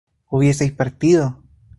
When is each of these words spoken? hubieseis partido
hubieseis 0.31 0.71
partido 0.71 1.37